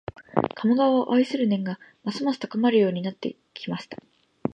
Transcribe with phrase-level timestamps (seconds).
[0.55, 3.97] 鴨川を愛する念がますます高まるようになってきました